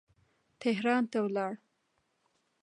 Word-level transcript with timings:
تهران 0.61 1.03
ته 1.11 1.17
ولاړ. 1.25 1.51